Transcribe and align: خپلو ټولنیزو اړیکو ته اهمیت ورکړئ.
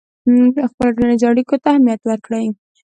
خپلو 0.71 0.93
ټولنیزو 0.95 1.25
اړیکو 1.31 1.55
ته 1.63 1.67
اهمیت 1.71 2.01
ورکړئ. 2.05 2.45